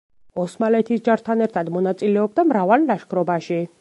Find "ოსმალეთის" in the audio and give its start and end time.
0.43-1.03